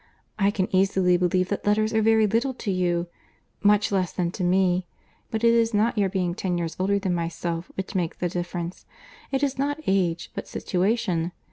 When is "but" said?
5.29-5.43, 10.33-10.47